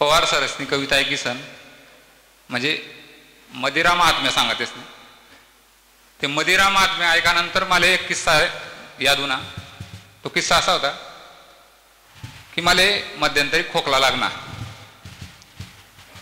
[0.00, 1.40] पवार सरसनी कविता ऐकी सन
[2.48, 2.72] म्हणजे
[3.52, 4.82] मदिरा महात्म्य सांगत नाही
[6.20, 9.38] ते मदिरा महात्म्य ऐकानंतर मला एक किस्सा आहे ना
[10.24, 10.90] तो किस्सा असा होता
[12.54, 12.82] की मला
[13.16, 14.30] मध्यंतरी खोकला लागणार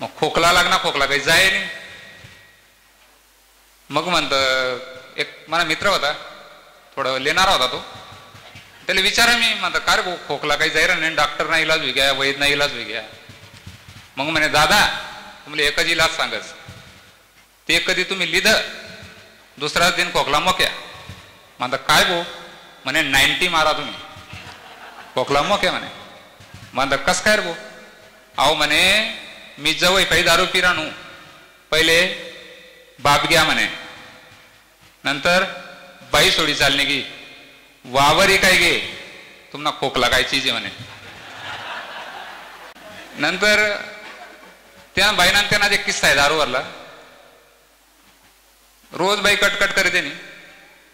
[0.00, 1.68] मग खोकला लागणार खोकला काही जाय नाही.
[3.90, 4.32] मग म्हणत
[5.18, 6.12] एक मला मित्र होता
[6.96, 7.78] थोडं लेणारा होता तो.
[8.86, 11.92] त्याला विचारा मी म्हणतं का रे भाऊ खोकला काही जाहीर नाही डॉक्टर नाही इलाज होई
[11.92, 13.02] घ्या वैद नाही इलाज होई घ्या
[14.16, 14.86] मग म्हणे दादा
[15.44, 16.52] तुम्हाला एकच इलाज सांगच
[17.68, 18.48] ते कधी तुम्ही लिध
[19.58, 20.68] दुसरा दिन खोकला मोक्या.
[21.58, 22.22] म्हणता काय भाऊ?
[22.84, 23.94] म्हणे नाईन्टी मारा तुम्ही.
[25.14, 25.86] खोकला मोक्या म्हणे.
[26.72, 27.54] म्हणता कस काय रे भाऊ?
[28.36, 28.82] अहो म्हणे
[29.58, 30.88] मी जवळ काही दारू पिराणू
[31.70, 31.98] पहिले
[32.98, 33.66] बाप घ्या म्हणे.
[35.04, 35.44] नंतर
[36.12, 37.02] बाई सोडी चालणे की
[37.84, 38.78] वावरी काय गे
[39.52, 40.68] तुम्हाला खोकला काय चीज म्हणे.
[43.16, 43.76] नंतर
[44.96, 46.60] त्या बाईना त्यांना एक किस्सा आहे दारूवरला
[48.92, 50.10] रोज बाई कटकट करते नी.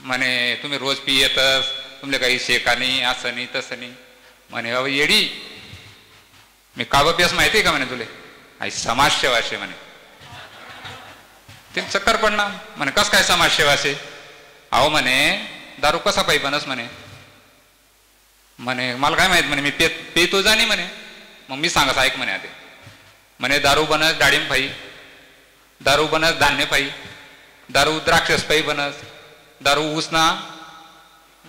[0.00, 3.92] म्हणे तुम्ही रोज पियेतच तुमले काही शेका नाही असं नाही तसं नाही
[4.50, 5.22] म्हणे बाबा येडी
[6.76, 7.70] मी काबा पियास माहिती आहे का?
[7.70, 8.04] म्हणे तुले.
[8.60, 9.72] आई समाजसेवा असे म्हणे.
[11.74, 13.94] ते चक्कर पडणार म्हणे कस काय समाजसेवा असे
[14.72, 15.16] अहो म्हणे
[15.80, 16.86] दारू कसा पाहिजे बनस म्हणे.
[18.58, 20.86] म्हणे मला काय माहीत म्हणे मी पे पेतो जाणी म्हणे.
[21.48, 22.48] मग मी सांगा ऐक म्हणे आधी.
[23.40, 24.68] म्हणे दारू बनस डाळिंब फाई
[25.80, 26.88] दारू बनस धान्य फाई
[27.68, 28.94] दारू द्राक्षस पाई बनस.
[29.60, 30.22] दारू उसना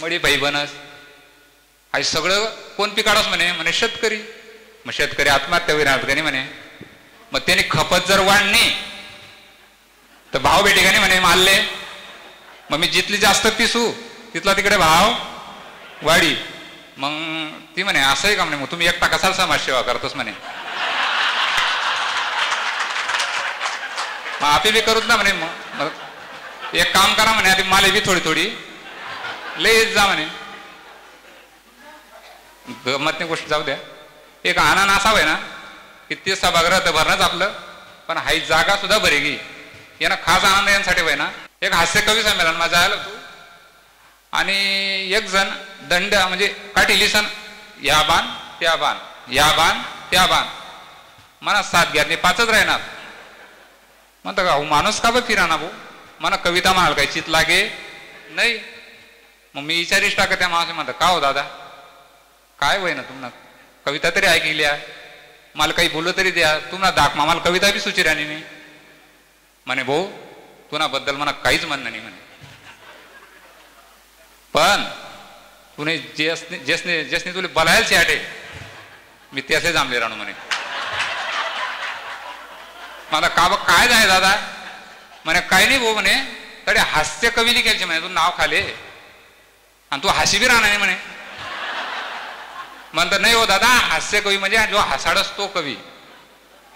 [0.00, 0.70] मळी पाई बनस.
[1.92, 2.44] आई सगळं
[2.76, 3.50] कोण पिकाडस म्हणे?
[3.52, 4.20] म्हणे शेतकरी.
[4.86, 6.44] मग शेतकरी आत्महत्या होईल का म्हणे.
[7.32, 8.68] मग त्याने खपत जर वाढणी
[10.32, 11.58] तर भाव भेटे का नाही म्हणे मारले.
[12.70, 13.90] मग मी जिथली जास्त पिसू
[14.34, 15.12] तिथला तिकडे भाव
[16.02, 16.34] वाढी.
[16.96, 17.12] मग
[17.76, 20.32] ती म्हणे असंही का म्हणे मग तुम्ही एकटा कसा समाजसेवा करतोस म्हणे?
[24.40, 25.88] मग आपे बी करूच ना म्हणे मग
[26.74, 28.44] एक काम करा म्हणे आधी माले बी थोडी थोडी.
[29.58, 30.26] लय जा म्हणे.
[32.86, 33.76] गमतने गोष्ट जाऊ द्या.
[34.44, 35.34] एक आनंद असावं ना
[36.08, 37.52] की ते सभागृह तर भरणंच आपलं
[38.08, 39.36] पण हाई जागा सुद्धा बरी गी
[40.00, 41.28] यानं खास आनंद यांसाठी वय ना.
[41.62, 43.16] एक हास्य कवी संमेलन माझा आलं तू
[44.32, 44.56] आणि
[45.16, 45.50] एक जण
[45.90, 47.26] दंड म्हणजे काठी लिसन
[47.84, 48.26] या बाण
[48.60, 48.96] त्या बाण
[49.34, 50.44] या बाण त्या बाण.
[51.42, 52.80] मला सात घ्या पाचच राहणार.
[54.24, 55.68] म्हणतो का माणूस का बघ फिराना भाऊ?
[56.20, 57.62] मला कविता म्हणाल काय चित लागे?
[58.30, 58.58] नाही.
[59.54, 61.42] मग मी विचारीस टाकत त्या माणूस म्हणतो का हो दादा?
[62.58, 63.28] काय वय ना तुम्हाला?
[63.86, 64.64] कविता तरी ऐकली
[65.54, 66.58] मला काही बोललं तरी द्या.
[66.58, 68.42] तुम्हाला दाख मला कविता बी सुची राणी नाही.
[69.66, 70.06] म्हणे भाऊ
[70.70, 72.16] तुनाबद्दल मला काहीच म्हणणं नाही म्हणे.
[74.54, 74.84] पण
[75.76, 78.18] तुने जेसने जेसने जेसने तुला बलायला आटे
[79.32, 80.32] मी त्याचे जांभले राहणू म्हणे.
[83.12, 84.34] मला का काय जाय दादा?
[85.24, 86.14] म्हणे काय नाही भाऊ म्हणे
[86.66, 88.60] तरी हास्य कवी लिखायचे म्हणे तू नाव खाले
[89.92, 90.96] आणि तू हसी बी राहणार नाही म्हणे.
[92.94, 95.76] म्हणतो नाही हो दादा हास्य कवी म्हणजे जो हसाडस तो कवी.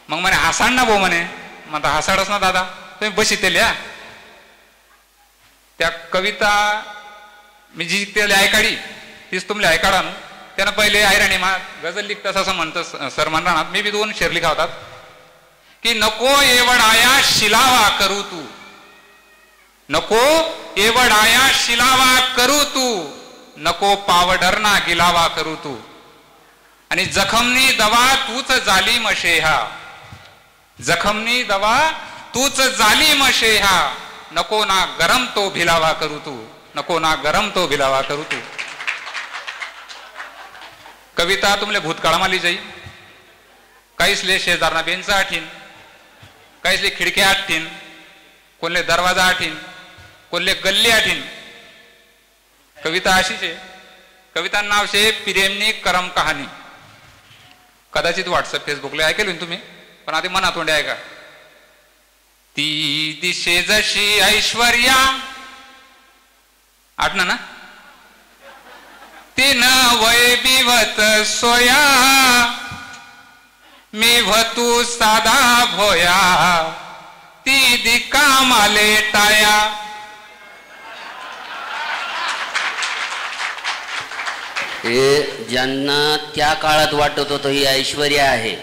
[0.09, 1.25] मग म्हणे हसाड ना भाऊ म्हणे.
[1.66, 2.62] म्हणता हसाडस ना दादा
[3.00, 3.72] तुम्ही बशी ते लिहा
[5.78, 6.50] त्या कविता
[7.75, 8.75] मी जी त्याला ऐकाडी
[9.31, 10.00] तीच तुमले ऐकाडा
[10.56, 11.53] त्यानं पहिले आयराणी मा
[11.84, 14.69] गजल लिखतस असं म्हणतं सर म्हणणार मी बी दोन शेर लिखावतात.
[15.82, 18.47] की नको एवढाया शिलावा करू तू.
[19.91, 20.25] नको
[20.78, 23.15] एवढाया शिलावा करू तू.
[23.59, 25.82] नको पावडरना गिलावा करू तू.
[26.91, 29.81] आणि जखमनी दवा तूच झाली मशेहा.
[30.81, 31.91] जखमनी दवा
[32.34, 33.94] तूच झाली मशेहा.
[34.32, 36.49] नको ना गरम तो भिलावा करू तू.
[36.76, 38.37] नको ना गरम तो भिलावा करू तू.
[41.16, 42.59] कविता तुमले भूतकाळामाली जाई.
[43.99, 45.62] काहीसले शेजारना बेंचा आठीन.
[46.65, 47.69] काहीसले खिडक्या आठीन
[48.61, 49.55] कोणले दरवाजा आठीन
[50.31, 51.23] कोणले गल्ली आठीन
[52.84, 53.55] कविता अशीच आहे.
[54.34, 56.47] कविता नाव शे प्रेमनी करम कहाणी
[57.93, 59.59] कदाचित व्हॉट्सअप फेसबुकला ऐकेल तुम्ही
[60.06, 60.94] पण आधी मना तोंडे ऐका.
[62.56, 64.97] ती दिशे जशी ऐश्वर्या.
[66.99, 67.37] आठना ना?
[69.37, 69.62] तीन
[70.00, 72.51] वय बिवत सोया.
[73.93, 75.41] मी भतू साधा
[75.77, 76.21] भोया
[77.47, 79.56] ती दिका माले टाया.
[84.85, 85.99] हे ज्यांना
[86.35, 88.56] त्या काळात वाटत होतं ही ऐश्वर्य आहे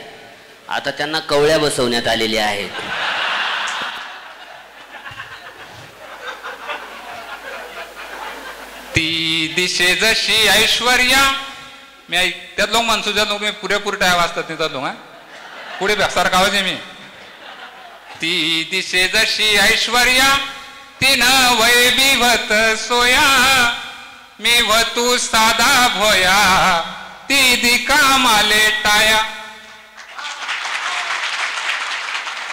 [0.70, 2.70] आता त्यांना कवळ्या बसवण्यात आलेल्या आहेत.
[8.96, 11.22] ती दिशे जशी ऐश्वर्या
[12.10, 14.94] मी त्यात लोक म्हणसू ज्यात लोक मी पुरेपूर टाय वाचतात नाही लोक हा?
[15.80, 16.76] पुढे सारखा आवाज आहे मी?
[18.22, 20.36] ती दिशे जशी ऐश्वर्या
[21.02, 23.28] तिनं वय सोया.
[24.40, 26.40] मी वतू साधा भोया
[27.30, 29.20] ती दिका माले टाया.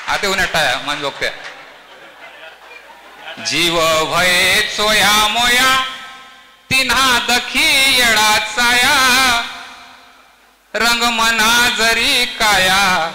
[0.09, 1.31] आता उन्हा टाया मन बघत्या
[3.45, 3.77] जीव
[4.15, 5.71] भये सोया मोया
[6.71, 7.69] तिन्हा दखी
[7.99, 8.97] येडा चाया.
[10.75, 13.13] रंग मना जरी काया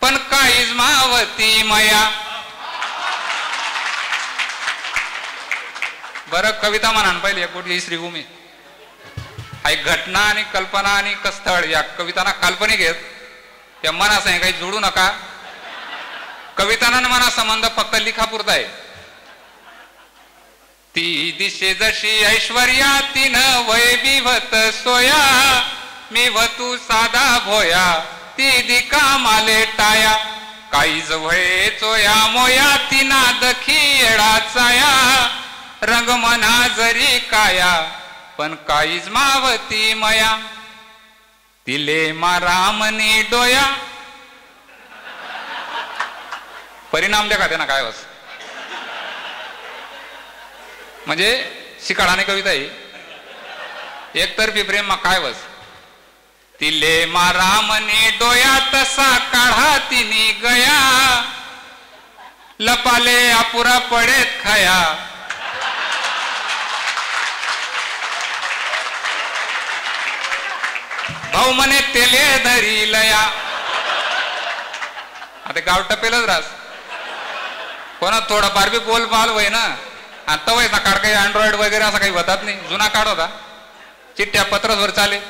[0.00, 2.10] पण काहीच मावती मया.
[6.28, 7.80] बर कविता म्हणान पहिले कुठली?
[7.80, 8.22] श्रीभूमी.
[9.64, 12.94] आई एक घटना आणि कल्पना आणि कस्थळ या कविताना काल्पनिक आहेत.
[13.82, 15.10] त्या मनास काही जोडू नका.
[16.56, 18.64] कविताना मना संबंध फक्त लिखापुरता आहे.
[20.94, 25.72] ती दिशे जशी ऐश्वर्या तिनं वय बिवत सोया.
[26.12, 27.86] मी वतू साधा भोया
[28.36, 30.14] ती दिका माले टाया.
[30.72, 34.92] काहीच वय चोया मोया तिना दखी येडा चाया.
[35.82, 37.72] रंग मना जरी काया
[38.38, 40.36] पण काहीच मावती मया.
[41.66, 43.66] तिले मारामनी डोया.
[46.92, 48.04] परिणाम द्या का त्यांना काय बस
[51.06, 51.28] म्हणजे
[51.86, 55.42] शिकाडाने कविता आहे एकतर्फी प्रेम मग काय बस
[56.60, 60.78] तिले मारामनी डोया तसा काढा तिने गया.
[62.60, 64.78] लपाले अपुरा पडेत खाया.
[71.32, 73.20] भाऊ म्हणे तेले धरी लया.
[75.46, 76.44] आता गाव टपेलच रास.
[78.00, 79.76] कोणा थोडाफार बी बोल पाल वय ना?
[80.28, 82.56] आता वय ना काढ काही अँड्रॉइड वगैरे असा काही होतात नाही.
[82.68, 83.26] जुना काढ होता.
[84.16, 85.20] चिठ्ठ्या पत्रसवर चाले.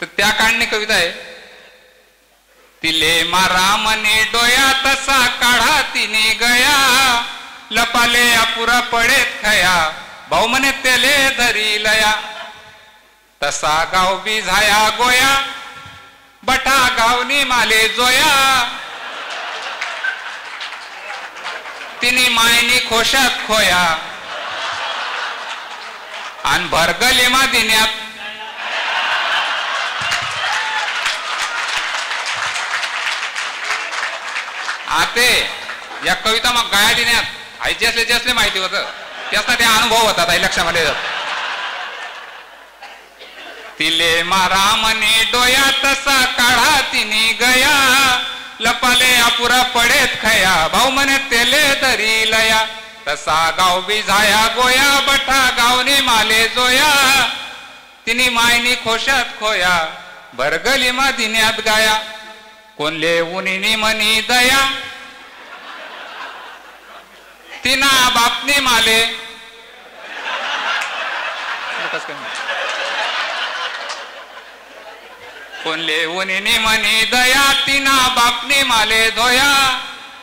[0.00, 1.10] तर त्या काढणे कविता आहे.
[2.82, 7.22] तिले मारा मने डोया तसा काढा तिने गया.
[7.70, 9.90] लपाले अपुरा पडेत खया.
[10.30, 12.12] भाऊ म्हणे तेले धरी लया.
[13.42, 15.46] तसा गाव बी झाया गोया.
[16.42, 18.64] बटा गावनी माले जोया.
[22.02, 23.98] तिने मायनी खोशात खोया.
[26.44, 27.88] आणि भरगले मा दिन्यात
[34.90, 35.50] आते.
[36.06, 37.22] या कविता मग गाया दिन्यात
[37.60, 38.70] आईची असले जे असले माहिती होत.
[39.30, 40.86] त्याचा ते अनुभव होता ताई लक्षामध्ये
[43.78, 48.22] तिले मारा मने डोया तसा काढा तिने गया.
[48.60, 50.68] लपाले अपुरा पडेत खया.
[50.72, 52.64] भाऊ म्हणे तेले दरी लया.
[53.08, 57.28] तसा गाव बिझाया गोया बठा गावने माले जोया.
[58.06, 59.86] तिने मायनी खोशात खोया.
[60.34, 61.94] भरगली मा दिन्यात गाया.
[62.80, 64.80] कोणले उनी मनी दया.
[67.64, 69.06] तिना बापनी माले.
[75.64, 79.80] कोणले उनी मनी दया तिना बापनी माले धोया.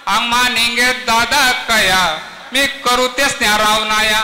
[0.08, 2.18] आम्हा निंगे दादा कया.
[2.54, 4.22] मी करू तेच राव नाया.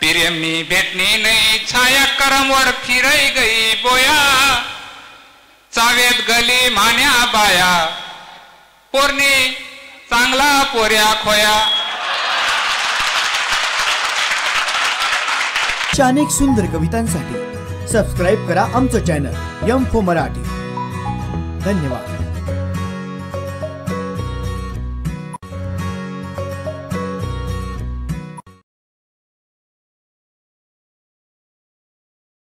[0.00, 4.69] पिरेमनी भेटणी नाही छाया करमवर फिरई गई बोया.
[5.74, 7.86] चावेत गली मान्या बाया.
[8.92, 9.50] पोरणी
[10.10, 11.76] चांगला पोऱ्या खोया.
[16.04, 17.34] अनेक सुंदर कवितांसाठी
[17.88, 19.34] सबस्क्राईब करा आमचं चॅनल
[19.70, 20.42] यम फो मराठी.
[21.64, 22.19] धन्यवाद.